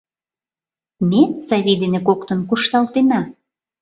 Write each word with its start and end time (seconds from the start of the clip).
Ме, 1.09 1.21
Савий 1.47 1.77
дене 1.83 1.99
коктын, 2.07 2.39
кушталтена! 2.49 3.21